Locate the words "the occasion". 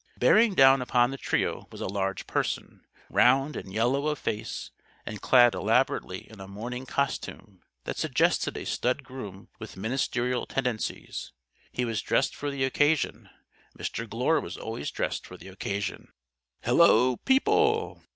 12.49-13.29, 15.37-16.11